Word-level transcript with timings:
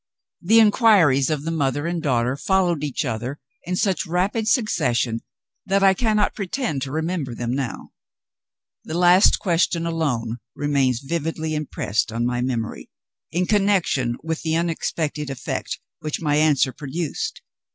The 0.41 0.59
inquiries 0.59 1.29
of 1.29 1.43
the 1.43 1.51
mother 1.51 1.85
and 1.85 2.01
daughter 2.01 2.35
followed 2.35 2.83
each 2.83 3.05
other 3.05 3.37
in 3.65 3.75
such 3.75 4.07
rapid 4.07 4.47
succession 4.47 5.19
that 5.67 5.83
I 5.83 5.93
cannot 5.93 6.33
pretend 6.33 6.81
to 6.81 6.91
remember 6.91 7.35
them 7.35 7.53
now. 7.53 7.91
The 8.83 8.97
last 8.97 9.37
question 9.37 9.85
alone 9.85 10.37
remains 10.55 11.01
vividly 11.01 11.53
impressed 11.53 12.11
on 12.11 12.25
my 12.25 12.41
memory, 12.41 12.89
in 13.31 13.45
connection 13.45 14.17
with 14.23 14.41
the 14.41 14.55
unexpected 14.55 15.29
effect 15.29 15.79
which 15.99 16.19
my 16.19 16.35
answer 16.35 16.73
produced. 16.73 17.43